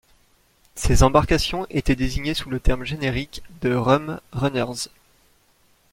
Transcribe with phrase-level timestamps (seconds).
[0.73, 4.89] Ces embarcations étaient désignées sous le terme générique de Rum Runners.